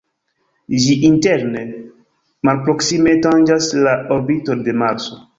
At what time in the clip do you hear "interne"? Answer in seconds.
1.09-1.59